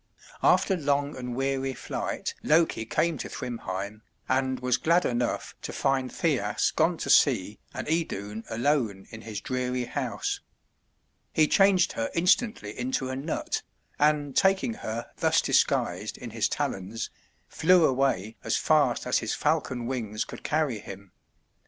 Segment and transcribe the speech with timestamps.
[0.41, 6.11] After long and weary flight Loki came to Thrymheim, and was glad enough to find
[6.11, 10.39] Thjasse gone to sea and Idun alone in his dreary house.
[11.31, 13.61] He changed her instantly into a nut,
[13.99, 17.11] and taking her thus disguised in his talons,
[17.47, 21.11] flew away as fast as his falcon wings could carry him.